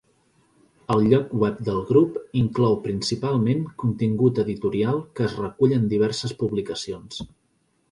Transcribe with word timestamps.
El 0.93 1.03
lloc 1.09 1.35
web 1.43 1.59
del 1.67 1.77
grup 1.89 2.17
inclou 2.41 2.79
principalment 2.87 3.61
contingut 3.85 4.43
editorial 4.47 4.99
que 5.21 5.27
es 5.29 5.39
recull 5.45 5.79
en 5.79 5.89
diverses 5.95 6.37
publicacions. 6.43 7.25